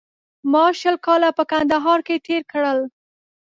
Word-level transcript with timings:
ما 0.51 0.65
شل 0.79 0.95
کاله 1.05 1.29
په 1.37 1.43
کندهار 1.51 1.99
کې 2.07 2.15
تېر 2.25 2.41
کړل 2.51 2.79